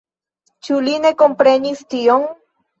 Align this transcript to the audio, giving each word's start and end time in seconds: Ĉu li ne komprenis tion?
Ĉu 0.67 0.79
li 0.87 0.95
ne 1.05 1.13
komprenis 1.21 1.87
tion? 1.95 2.29